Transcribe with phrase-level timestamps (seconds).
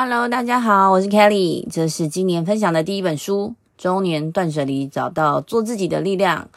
[0.00, 6.48] Hello，大家好，我是 Kelly，这是今年分享的第一本书《中年断舍离，找到做自己的力量》。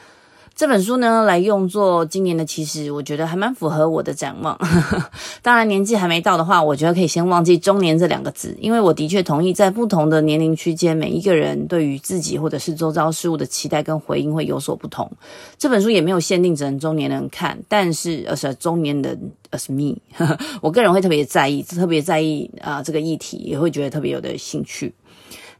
[0.53, 4.55] 这本书呢，来用作今年的其实，我觉得还蛮符合我的展望。
[5.41, 15.11] 当然，年纪还没到的话，我觉得可以先忘记“中年”这两个字，因为我的确同意，在不同的年龄区间，每一个人对于自己或者是周遭事物的期待跟回应会有所不同。
[15.57, 19.97] 这本书也没有限定只能中年人看，但是而是中年人，as me，
[20.61, 24.93] 我个人会特别在意，特别在意啊、呃、这个议题，也会觉得特别有的兴趣。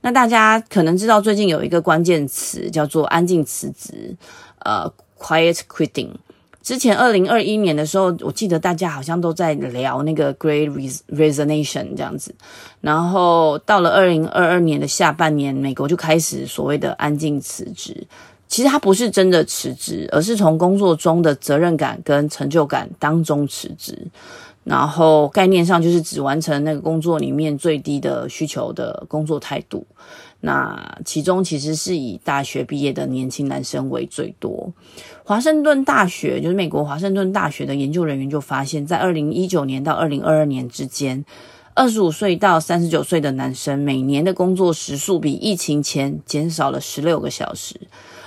[0.04, 4.16] 那大家可能知道，最近有一个关键词叫做“安静辞职”。
[4.66, 6.10] 呃、，quiet quitting。
[6.62, 10.70] 之前二零二一年的时候，我记得大家好像都在聊那个 Great
[11.10, 12.36] Resignation 这样子。
[12.82, 18.06] 然后到了二零二二年的下半年，美国就开始所谓的安静辞职。
[18.48, 23.98] 其实它不是真的辞职，而是从工作中的责任感跟成就感当中辞职。
[24.64, 29.84] 然后概念上就是只完成那个工作里面最低的需求的工作态度。
[30.42, 34.74] 那其中其实是以大学毕业的年轻男生为最多。
[35.24, 41.24] 华盛顿大学就是美国华盛顿大学的研究人员就发现，在二零一九年到二零二二年之间，
[41.76, 47.80] 二十五岁到三十九岁的男生每年的工作时数比疫情前减少了十六个小时，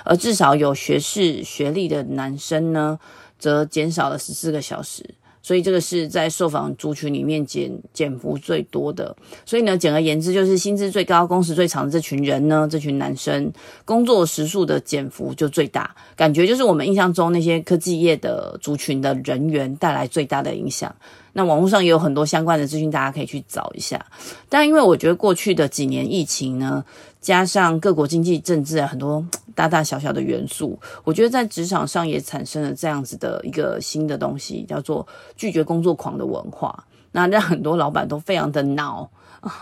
[0.05, 2.97] 而至少有学士学历的男生呢，
[3.37, 5.15] 则减少了十四个小时。
[5.45, 9.15] 所以这个是在受访族群里面减减幅最多的。
[9.45, 13.53] 所以呢，简而言之，就是薪资最高、工时最长的这群人呢，这群男生
[13.85, 15.95] 工作时数的减幅就最大。
[16.15, 20.95] 感觉就是我们印象中那些科技业的族群的人员带来最大的影响。
[21.37, 24.03] 那网络上也有很多相关的资讯，大家可以去找一下。
[24.49, 26.83] 但因为我觉得过去的几年疫情呢，
[27.21, 29.25] 加上各国经济政治，很多。
[29.55, 36.83] 大大小小的元素，我觉得在职场上也产生了这样子的一个新的东西，叫做拒绝工作狂的文化。
[37.13, 39.09] 那让很多老板都非常的恼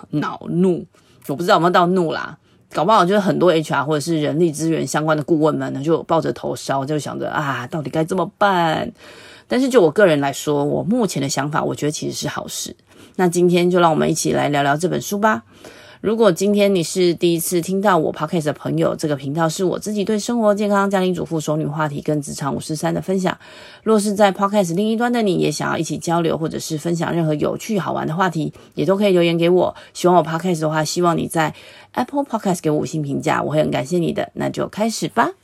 [0.09, 0.83] 恼怒，
[1.27, 2.35] 我不知道有没有到怒啦，
[2.73, 8.91] 搞不好就是很多 HR 或者是人力资源相关的顾问们呢，就抱着头烧，就想着啊，到底该怎么办？
[9.48, 12.76] 但是就我个人来说，我目前的想法，我觉得其实是好事。
[13.16, 15.44] 那今天就让我们一起来聊聊这本书吧。
[16.02, 23.38] 如果今天你是第一次听到我 podcast 的朋友，这个频道是我自己对生活、健康、家庭主妇、熟女话题跟职场五四三的分享。
[23.84, 29.74] 若是在 podcast 另一端的你，也想要一起交流，或者是分享任何有趣好玩的话题，也都可以留言给我。
[29.94, 31.54] 喜欢我 podcast 的话，希望你在
[31.94, 34.30] Apple Podcast 给我五星评价，我会很感谢你的。
[34.34, 35.43] 那就开始吧。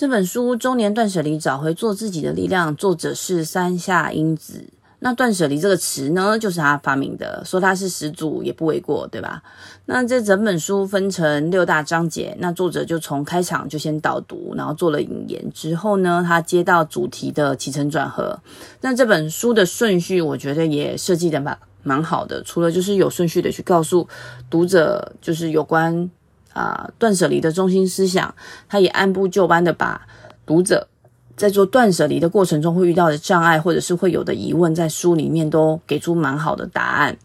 [0.00, 4.64] 这本书《中年断舍离，找回做自己的力量》，作者是山下英子。
[5.00, 9.42] 那断舍离这个词呢，就是他发明的，说他是始祖也不为过，对吧？
[9.84, 18.40] 那这整本书分成六大章节，那作者就从开场就先导读，然后做了引言，之后呢，他接到主题的起承转合。
[18.80, 24.08] 那这本书的顺序，我觉得也设计的蛮蛮好的，除了就是有顺序的去告诉
[24.48, 26.10] 读者，就是有关
[26.52, 28.34] 啊、断舍离的中心思想，
[28.68, 30.06] 他也按部就班的把
[30.44, 30.88] 读者。
[31.36, 37.16] 在做断舍离的过程中会遇到的障碍，或者是会有的疑问，在书里面都给出蛮好的答案。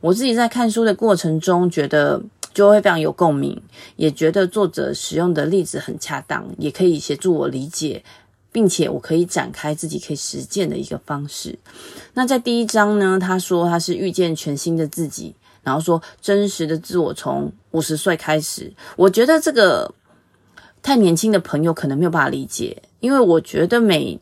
[0.00, 2.22] 我自己在看书的过程中，觉得
[2.52, 3.60] 就会非常有共鸣，
[3.96, 8.04] 也觉得作者使用的例子很恰当，也可以协助我理解，
[8.52, 11.58] 并且我可以展开自己可以实践的一个方式。
[12.12, 18.72] 那在第一章呢，他说他是遇见全新的自己，然后说真实的自我从五十岁开始。
[18.94, 19.92] 我觉得这个。
[20.86, 24.20] 太年轻的朋友可能没有办法理解，因为我觉得每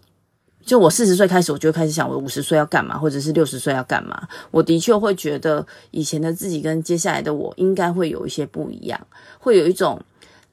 [0.65, 4.29] 就我四十岁开始，我就开始想我五十岁要干嘛，或者是六十岁要干嘛。
[4.53, 9.09] 我的确会觉得以前的自己跟接下来的我应该会有一些不一样，
[9.41, 10.01] 会有一种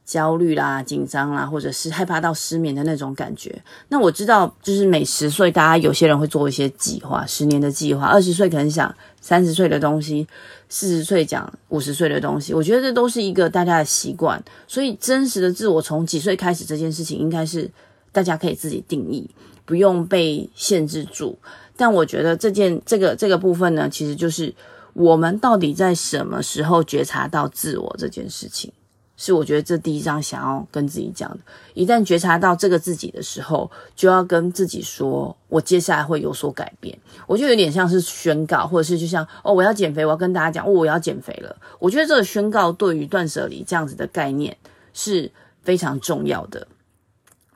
[0.10, 3.62] 焦虑啦、紧张啦，或者是害怕到失眠的那种感觉。
[3.90, 8.08] 那我知道，就是每十岁，大家有些人会做一些计划，十年的计划。
[8.08, 10.28] 二十岁可能想三十岁的东西。
[10.72, 17.68] 四十岁讲五十岁的东西，我觉得这都是一个大家的习惯，所以真实的自我从几岁开始这件事情，应该是
[18.12, 19.28] 大家可以自己定义，
[19.66, 21.38] 不用被限制住。
[21.76, 24.54] 但我觉得这件这个这个部分呢，其实就是
[24.94, 28.72] 我们到底在什么时候觉察到自我这件事情。
[29.22, 31.40] 是我觉得这第一章想要跟自己讲的，
[31.74, 36.98] 一旦觉察到这个自己的时候，就要跟自己说，我接下来会有所改变。
[37.28, 41.54] 我就有点像是宣告，或者是就像哦，我要减肥，我要跟大家讲，哦，我要减肥了。
[41.80, 44.56] 我觉得这个宣告对于断舍离这样子的概念
[44.94, 45.30] 是
[45.64, 46.66] 非常重要的。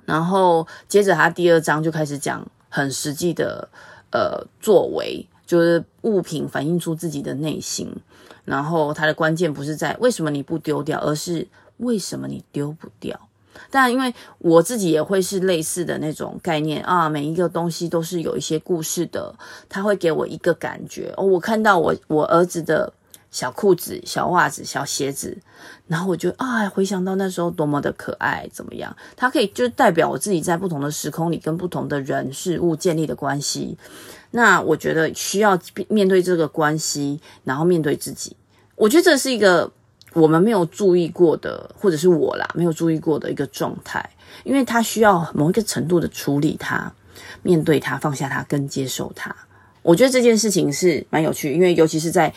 [0.03, 3.69] 然后接着他第二章就开始讲很实际的
[4.11, 7.89] 呃作为，就是物品反映出自己的内心。
[8.45, 11.47] 然后它的关键不是在为什么你不丢掉，而是
[11.77, 13.19] 为什么你丢不掉。
[13.69, 19.33] 但因为我自己也会是类似的那种概念啊，每一个东西都是有一些故事的，
[19.69, 21.23] 它会给我一个感觉哦。
[21.23, 22.91] 我看到我我儿子的
[23.33, 25.37] 小裤子、小袜子、小鞋子，
[25.87, 28.95] 然后我就啊，回想到那时候多么的可爱，怎么样？
[29.17, 33.77] 它可以就代表我自己在不同的时空里跟不同的人事物建立的关系。
[34.31, 35.59] 那我觉得需要
[35.89, 38.37] 面对这个关系，然后面对自己。
[38.75, 39.69] 我觉得这是一个。
[40.15, 44.07] 我们没有注意过的，或者是我啦，没有注意过的一个状态，
[44.43, 46.93] 因为他需要某一个程度的处理它，
[47.41, 49.35] 面对它，放下它，跟接受它。
[49.81, 52.31] 我觉得这件事情是蛮有趣，因为尤其是在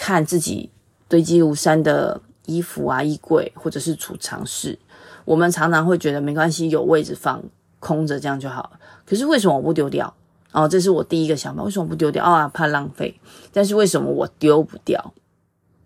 [0.00, 0.70] 看自己
[1.08, 4.78] 堆积如山的衣服啊、衣柜或者是储藏室，
[5.26, 7.42] 我们常常会觉得没关系，有位置放，
[7.78, 8.80] 空着这样就好了。
[9.04, 10.12] 可是为什么我不丢掉？
[10.52, 12.24] 哦，这是我第一个想法，为什么不丢掉？
[12.24, 13.20] 啊、哦，怕浪费。
[13.52, 15.12] 但是为什么我丢不掉？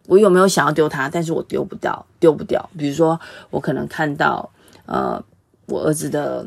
[0.06, 1.08] 我有没有想要丢它？
[1.08, 2.70] 但是我丢不掉，丢不掉。
[2.78, 3.20] 比如说，
[3.50, 4.48] 我可能看到，
[4.86, 5.20] 呃，
[5.66, 6.46] 我儿子的，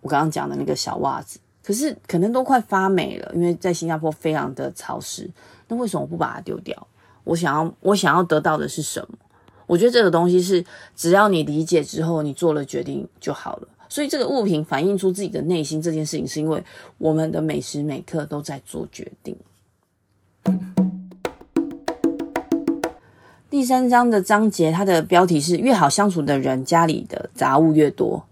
[0.00, 5.30] 我刚刚讲的那个小袜子，可是可能都快发霉了，因为在新加坡非常的潮湿。
[5.70, 6.86] 那为什么不把它丢掉？
[7.22, 9.16] 我想要，我想要得到的是什么？
[9.66, 10.64] 我觉得这个东西是，
[10.96, 13.68] 只要你理解之后，你做了决定就好了。
[13.88, 16.60] 所以这个物品反映出自己的内心这件事情，是因为
[16.98, 19.36] 我们的每时每刻都在做决定。
[23.48, 28.24] 第三章的章节，它的标题是“越好相处的人，家里的杂物越多”。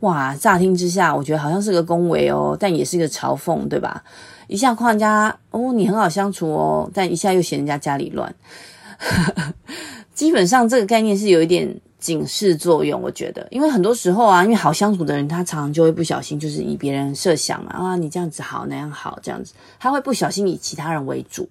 [0.00, 4.04] 哇，乍听之下，我觉得好像是个恭维哦，但也是个嘲讽，对吧？
[4.46, 8.34] 一下夸人家哦，你很好相处哦，但一下又嫌人家家里乱。
[10.14, 21.48] 基本上这个概念是有一点警示作用，我觉得，因为很多时候啊，因为好相处的人，他常常就会不小心，就是以别人设想嘛，啊，你这样子好，那样好，这样子，他会不小心以其他人为主，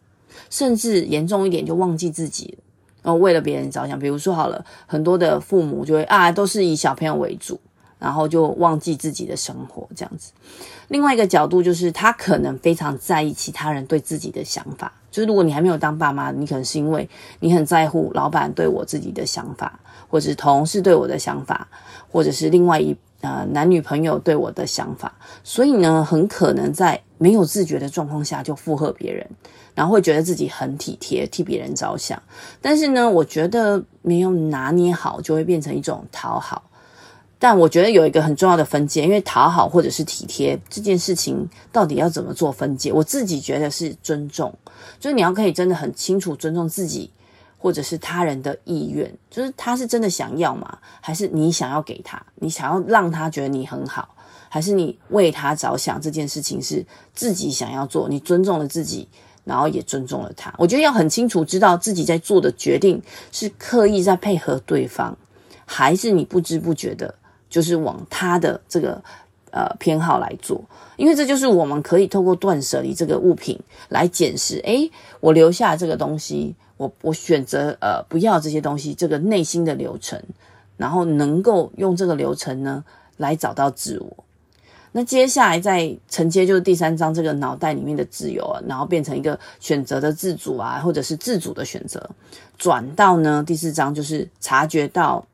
[0.49, 3.11] 甚至严重一点就忘记自己了。
[3.11, 7.59] 哦，为了别人着想，比如说好了，很多的父母就会啊，都是以小朋友为主，
[7.99, 10.31] 然后就忘记自己的生活这样子。
[10.89, 14.91] 另外一个角度就是，他可能非常在意其他人对自己的想法。
[15.09, 17.09] 就是如果你还没有当爸妈，你可能是因为
[17.39, 21.67] 你很在乎老板对我自己的想法，或者是同事对我的想法，
[22.11, 25.13] 或者是另外一呃男女朋友对我的想法，
[25.43, 29.25] 所以呢，很可能在没有自觉的状况下就附和别人。
[29.73, 32.21] 然后会觉得自己很体贴，替别人着想，
[32.61, 36.63] 但是呢，我觉得没有拿捏好，就会变成一种讨好。
[37.37, 42.91] 但我觉得有一个很重要的分界，因为讨好或者是体贴这件事情，到底要怎么做分界？
[42.91, 44.53] 我自己觉得是尊重，
[44.99, 47.11] 就是你要可以真的很清楚尊重自己
[47.57, 50.77] 或者是他人的意愿，就是他是真的想要吗？
[51.01, 52.21] 还是你想要给他？
[52.35, 54.15] 你想要让他觉得你很好，
[54.49, 56.01] 还是你为他着想？
[56.01, 59.07] 这件事情是自己想要做，你尊重了自己。
[59.43, 62.99] 然后也尊重了他，我觉得要很清楚知道自己在做的决定
[63.31, 65.15] 是刻意在配合对方，
[65.67, 67.13] 还是你不知不觉的，
[67.55, 69.01] 就是往他的这个
[69.51, 70.61] 呃偏好来做。
[70.97, 73.57] 因为这就是我们可以透过断舍离这个物品
[73.87, 74.91] 来检视，诶，
[75.21, 80.21] 我留下这个东西，我我选择呃不要这些东西，这个内心的流程，
[80.75, 82.83] 然后能够用这个流程呢
[83.15, 84.25] 来找到自我。
[84.91, 92.09] 那接下来再承接就是第三章这个脑袋里面的自由啊，然后变成一个选择的自主啊，或者是自主的选择，
[92.57, 95.25] 转到呢第四章就是察觉到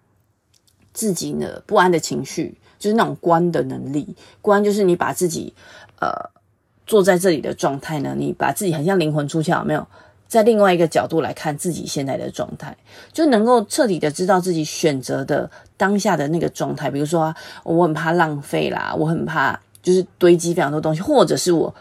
[0.94, 4.16] 自己的不安的情绪，就是那种观的能力。
[4.42, 5.54] 观就是你把自己
[6.00, 6.10] 呃
[6.86, 9.88] 坐在这里的状态呢，你把自己很像灵魂出窍，有没有？
[10.28, 12.74] 在另外一个角度来看自己现在的状态，
[13.12, 16.90] 就能够彻底的知道自己选择的当下的那个状态。
[16.90, 17.36] 比如说，
[17.66, 21.76] 我很怕浪费啦，我很怕就是堆积非常多东西，或者是我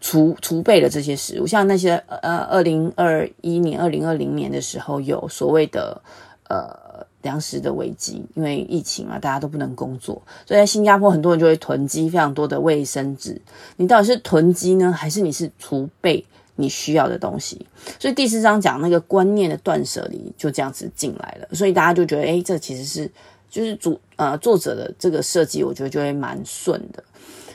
[0.00, 6.02] 储储备了这些食物，像那些呃，二零二一年、二零二零年的时候有所谓的
[6.48, 6.76] 呃
[7.22, 13.40] 粮食的危机，因为疫情嘛，大家都不能工作，所以在新加坡很多人就会囤积非常多的卫生纸。
[13.76, 16.24] 你到底是囤积呢，还是你是储备？
[16.54, 17.66] 你需要的东西，
[17.98, 23.10] 所以第四章讲那个观念的断舍离就这样子进来了，所以大家就觉得，诶，这其实是
[23.48, 27.02] 就是主呃作者的这个设计，我觉得就会蛮顺的。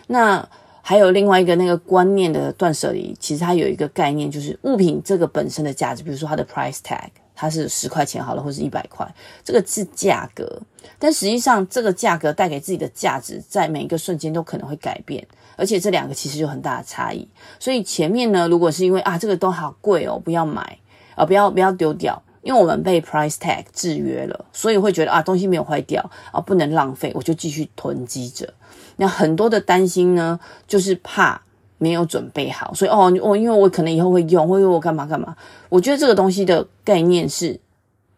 [0.07, 0.50] 那
[0.81, 7.09] 还有另外一个那个观念的断舍离，其实它有一个概念，就是物品这个本身的价值，比如说它的 price tag。
[7.39, 9.08] 它是十块钱好了，或是一百块，
[9.44, 10.60] 这个是价格，
[10.98, 15.24] 但实际上这个价格带给自己的价值，在每一个瞬间都可能会改变，
[15.56, 17.27] 而且这两个其实有很大的差异。
[17.60, 20.79] 所以前面呢，如果是因为啊这个都好贵哦，不要买
[21.13, 28.51] 啊，不要不要丢掉，因为我们被 price tag 制约了，所以会觉得啊东西没有坏掉啊，不能浪费，我就继续囤积着。
[28.96, 31.44] 那很多的担心呢，就是怕。
[31.77, 35.36] 没有准备好，所以哦，我因为我可能以后会用，会用我干嘛干嘛？
[35.69, 37.60] 我觉得这个东西的概念是，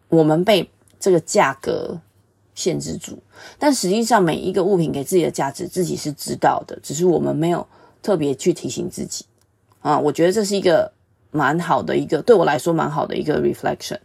[0.08, 2.00] 我们被这个价格
[2.56, 3.18] 限制住。
[3.58, 7.66] 但实际上，每一个物品给自己的价值，自己是知道的，只是我们没有
[8.02, 9.26] 特别去提醒自己
[9.82, 10.00] 啊。
[10.00, 10.92] 我觉得这是一个
[11.32, 14.00] 蛮好的一个，对我来说蛮好的一个 reflection。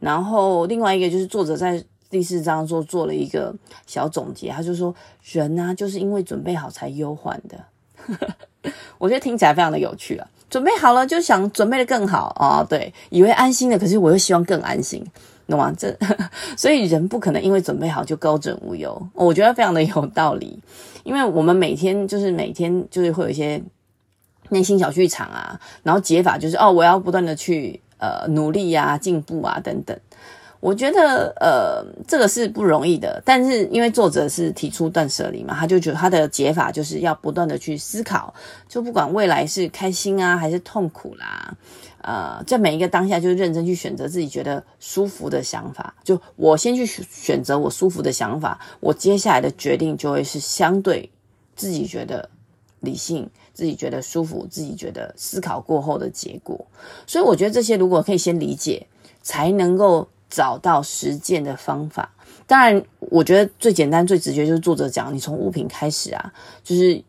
[0.00, 3.54] 然后另外一个就是作者在第四章做做了一个
[3.86, 7.58] 小总结，他就说人呢、就是因为准备好才忧患的。
[8.98, 10.26] 我觉得听起来非常的有趣啊！
[10.48, 15.04] 准备好了就想准备的更好啊，对，以为安心了，可是我又希望更安心，
[15.48, 15.72] 懂吗？
[15.76, 15.96] 这
[16.56, 20.58] 所以人不可能因为准备好就高枕无忧，我觉得非常的有道理。
[21.04, 23.60] 因为我们每天就是每天就是会有一些
[24.50, 29.98] 内心小剧场啊，然后解法就是哦，我要不断的去呃努力啊、进步啊等等。
[30.62, 33.20] 我觉得，呃，这个是不容易的。
[33.24, 38.32] 但是因为作者是提出断舍离嘛，他就觉得他的解法就是要不断的去思考，
[38.68, 41.52] 就不管未来是开心啊还是痛苦啦，
[42.02, 45.92] 呃，在每一个当下就认真去选择自己觉得舒服的想法。
[46.04, 51.10] 就我先去选择我舒服的想法，我接下来的决定就会是相对
[51.56, 52.30] 自己觉得
[52.78, 56.64] 理性、自己觉得舒服、自己觉得思考过后的结果。
[57.04, 58.86] 所以我觉得这些如果可以先理解，
[59.22, 60.06] 才能够。
[60.34, 62.10] 找到实践的方法，
[62.46, 66.32] 当然，我觉得最简单、最直觉就是作者讲，你从物品开始啊，
[66.64, 67.02] 就是，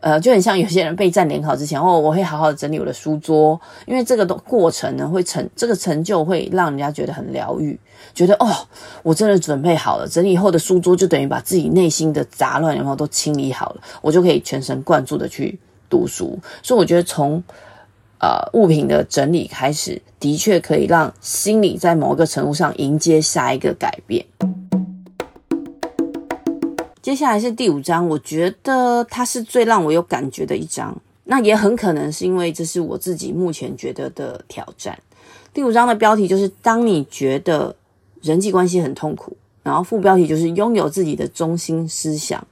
[0.00, 7.80] 呃，就很像有些人备战联考之前，哦，我会好好整理我的书桌，因为这个过程呢，会成这个成就会让人家觉得很疗愈，
[8.12, 8.46] 觉得哦，
[9.02, 15.58] 我真的准备好了，整理以后的书桌就等于把自己内心的杂乱然后都清理好了，我就可以全神贯注的去
[15.88, 17.42] 读书，所以我觉得从。
[18.20, 24.26] 呃，物品的整理开始，的确可以让心理在某一个程度上迎接下一个改变。
[27.00, 30.94] 接下来是第五章，我觉得它是最让我有感觉的一章。
[31.24, 34.98] 那也很可能是因为这是我自己目前觉得的挑战。
[35.54, 37.74] 第五章的标题就是“当你觉得
[38.20, 42.44] 人际关系很痛苦”，然后副标题就是“拥有自己的中心思想”。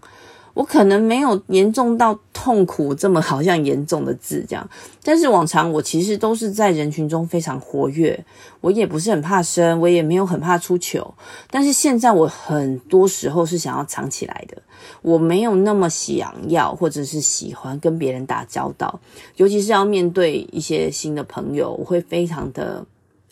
[0.57, 4.67] 我可能没有严重到痛苦这么好像严重的字这样，
[5.03, 8.25] 但是往常我其实都是在人群中非常活跃，
[8.63, 11.15] 我也不是很怕生，我也没有很怕出糗，
[11.51, 14.57] 但是现在我很多时候是想要藏起来的，
[15.03, 18.99] 我没有那么想要或者是喜欢跟别人打交道，
[19.37, 22.83] 尤其是要面对一些新的朋友，我会非常的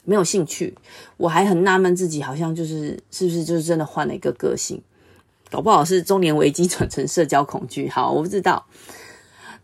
[0.05, 0.77] 没有兴趣，
[1.17, 4.79] 我还很纳闷自己好像就是是不是就是真的换了一个个性。
[5.55, 8.67] 搞不好是中年危机转成社交恐惧，好，我不知道。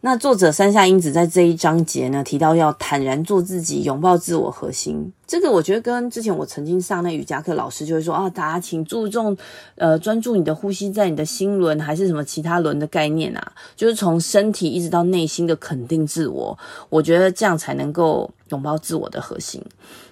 [0.02, 5.12] 那作者山下英子在这一章节呢，提到要坦然做自己，拥抱自我核心。
[5.26, 9.36] 这个我觉得跟之前我曾经上那瑜伽课，老师就会说啊，大家请注重
[9.74, 16.56] 呃专注你的呼吸，在你的心轮还是什么其他轮的概念啊，就是从身体一直到内心的肯定自我。
[16.88, 19.60] 我觉得这样才能够拥抱自我的核心。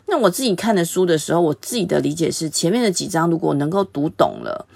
[0.07, 4.67] 那我自己看的书的时候，我自己的理解是，前面的几章如果能够读懂了。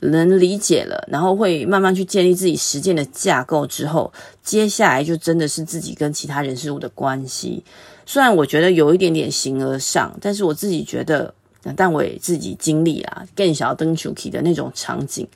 [0.00, 7.62] 能理解了，然后会慢慢去建立自己实践的架构之后，接下来就真的是自己跟其他人事物的关系。
[8.06, 11.32] 虽然我觉得有一点点形而上，但是我自己觉得，
[11.76, 15.28] 但我也自己经历啊，更想要登出去的那种场景。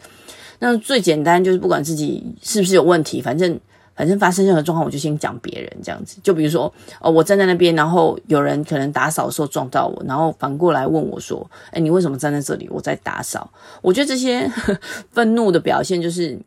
[0.59, 3.59] 那最简单就是不管自己是不是有问题，反正。
[3.95, 6.19] 反正发生任何状况，我就先讲别人这样子。
[6.23, 12.69] 就比如说，哦，我站在那边，然后有人可能打扫的时候撞到我，然后反过来问我说：“哎，你为什么站在这里？
[12.71, 13.51] 我在打扫。”
[13.83, 14.51] 我觉得这些
[15.13, 16.39] 愤怒的表现，就是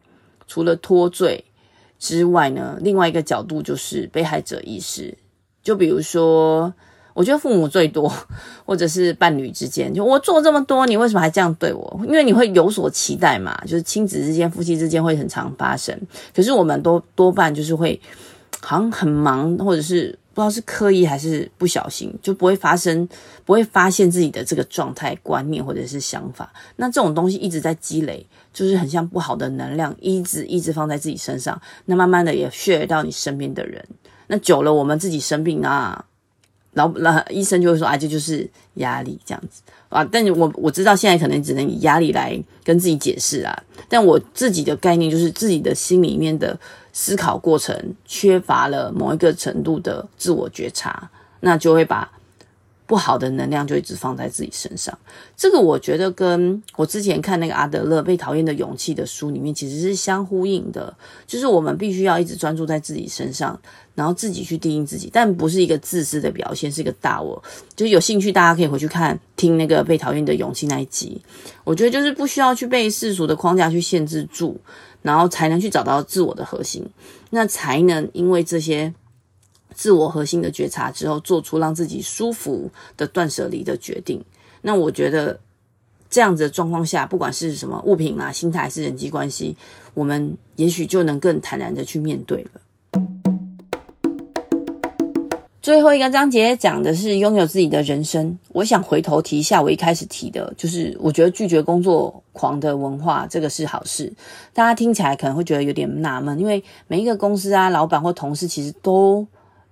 [0.48, 1.44] 除了脱罪
[2.00, 5.18] 之外呢，另外一个角度就是被害者意识。
[5.64, 6.74] 就比如说。
[7.18, 8.14] 我觉得父母最多，
[8.64, 12.00] 或者是伴侣之间，就我做这么多，你为什么还这样对我？
[12.04, 16.00] 因为你会有所期待嘛，就是亲子之间、夫妻之间会很常发生。
[16.36, 18.00] 可是我们都多半就是会
[18.62, 23.10] 好像很忙，或者是不知道是刻意还是不小心，就不会发生，
[23.44, 26.54] 不会发现自己的这个状态、观念或者是想法。
[26.76, 31.60] 那这种东西一直在积累，就是很像不好的能量，一直一直放在自己身上。
[31.86, 33.84] 那慢慢的也削弱到你身边的人。
[34.28, 36.06] 那久了，我们自己生病啊。
[36.78, 43.64] 然后，那医生就会说：“啊，这就是压力这样子啊。”但我我知道现在可能只能以压力来跟自己解释啊。
[43.90, 46.58] 但我自己的概念就是自己的心里面的
[46.94, 52.10] 思考过程缺乏了某一个程度的自我觉察，那就会把。
[52.88, 54.98] 不好的能量就一直放在自己身上，
[55.36, 60.96] 这个我觉得跟我之前看那个阿德勒《被讨厌的勇气》的书里面其实是相呼应的，
[61.28, 63.60] 就是我们必须要一直专注在自己身上，
[63.94, 67.44] 然后自己去定义自己，但不是一个自私的表现，是一个大我。
[67.76, 71.22] 就有兴趣大家可以回去看听那个《被讨厌的勇气》那一集，
[71.66, 74.58] 我觉得就是不需要去被世俗的框架去限制住，
[75.02, 76.88] 然后才能去找到自我的核心，
[77.32, 78.94] 那才能因为这些。
[79.78, 82.68] 自我核心的觉察之后，做出让自己舒服
[82.98, 84.20] 的断舍离的决定。
[84.64, 85.40] 那我觉得，
[86.10, 89.56] 这样子的状况下，不管是什么物品啊、心态还是人际关系，
[89.94, 92.50] 我们也许就能更坦然的去面对了。
[95.62, 98.40] 最后一个章节讲的是拥有自己的人生。
[98.54, 104.12] 我想回头提一下，我一开始提的就是，我觉得拒绝工作狂的文化，这个是好事。
[104.54, 109.28] 大家听起来可能会觉得有点纳闷，因为每一个公司啊，老板或同事其实都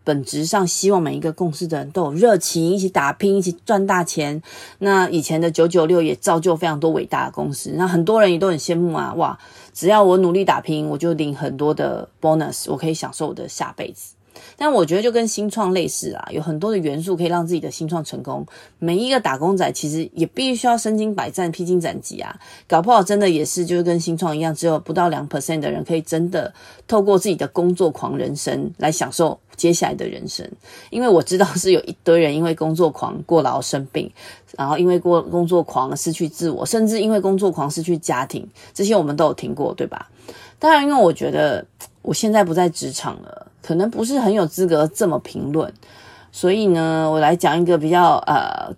[0.06, 4.42] 本质上希望每一个共事的人都有热情，一起打拼，一起赚大钱。
[4.80, 9.38] 那以前的九九六也造就非常多伟大的公司，那很多人也都很羡慕啊，哇，
[9.74, 14.15] 只要我努力打拼，我就领很多的 bonus，我可以享受我的下辈子。
[14.58, 18.46] 但我觉得就跟新创类似啊，有很多的元素可以让自己的新创成功。
[18.80, 26.54] 每一个打工仔其实也必须要身经百战、披荆斩棘啊，搞不好真的也是就跟新创一样，只有不到两 percent 的人可以真的
[26.88, 30.50] 透过自己的工作狂人生来享受接下来的人生。
[30.90, 34.12] 因为我知道是有一堆人因为工作狂过劳生病，
[34.58, 40.10] 然后因为过工作狂失去自我，甚至因为工作狂失去家庭，这些我们都有听过，对吧？
[40.58, 41.66] 当然，因为我觉得
[42.02, 43.48] 我现在不在职场了。
[43.66, 45.74] 可能不是很有资格这么评论，
[46.32, 48.72] 所以呢，我来讲一个比较呃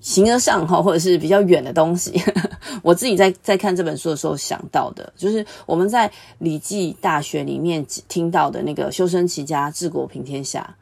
[0.00, 2.12] 形而上哈，或者是比较远的东西。
[2.82, 10.76] 我自己在在看这本书的时候想到的，就是我们在《礼记·大学》里面听到的那个“修身齐家，治国平天下”。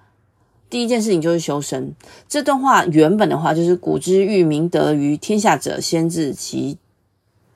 [0.68, 1.94] 第一件事情就是修身。
[2.28, 6.76] 这段话原本的话就是“古之欲明德于天下者，先治其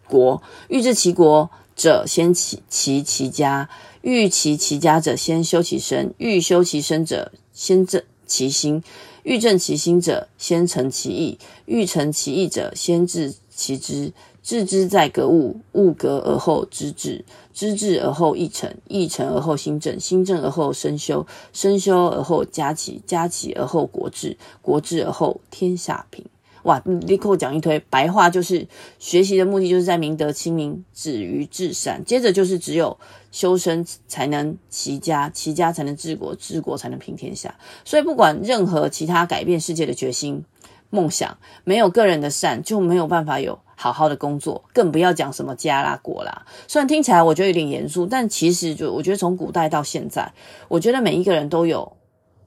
[0.09, 2.63] 国；欲治其国者，先齐
[3.03, 3.69] 其家。”
[4.05, 8.83] 欲齐其家者，先修其身；欲修其身者，先正其心；
[9.23, 14.13] 欲正其心者，先诚其意；欲诚其意者，先治其知。
[14.43, 26.27] 致知在格物，物格而后知至，知至而后意诚，意诚而后心正，心正而后身修，身修而后家齐，家齐而后国治，国治而后天下平。
[26.65, 28.67] 哇，立刻讲一堆白话，就是
[28.99, 32.03] 学习的目的就是在明德亲民，止于至善。
[32.05, 32.99] 接着就是只有
[33.31, 37.55] 修身才能齐家，齐家才能治国，治国才能平天下。
[37.85, 40.43] 所以不管任何其他改变世界的决心、
[40.89, 46.47] 梦想，没有个人的善，就没有办法有好好的工作，更不要讲什么家啦、国啦。
[46.67, 50.33] 虽然听起来我觉得有点严肃，但其实就我觉得从古代到现在，
[50.69, 51.95] 我觉得每一个人都有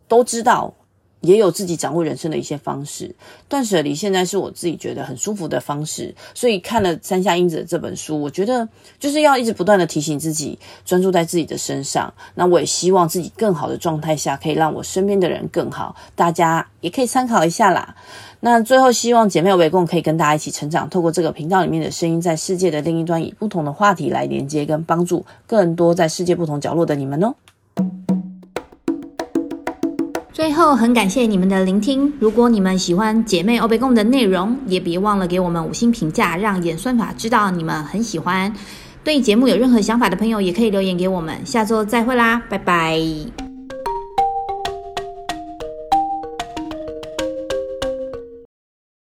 [0.07, 0.73] 都知道。
[1.21, 3.15] 也有自己掌握人生的一些方式，
[3.49, 8.67] 断舍离现在是我自己觉得很舒服的方式，所以看了山下英子的这本书，我觉得
[8.99, 12.13] 就是要一直不断的提醒自己，专注在自己的身上。
[12.35, 17.95] 那我也希望自己更好的状态下，可以让我身边的人更好，大家也可以参考一下啦。
[18.39, 27.33] 那最后希望姐妹围共可以跟大家一起成长，透过这个频道里面的声音，在世界的另一端，以不同的话题来连接跟帮助更多在世界不同角落的你们哦。
[30.47, 32.13] 最后，很感谢你们的聆听。
[32.21, 38.53] 如果你们喜欢姐妹欧贝贡的内容，也别忘了给我们五星评价，让演算法知道你们很喜欢。
[39.03, 41.45] 对节目有任何想法的朋友，也可以留言给我们。
[41.45, 43.46] 下周再会啦，拜拜。